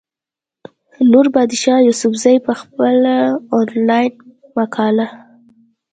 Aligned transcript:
نوربادشاه 1.11 1.85
يوسفزۍ 1.87 2.35
پۀ 2.45 2.53
خپله 2.61 3.15
انلاين 3.57 4.11
مقاله 4.55 5.07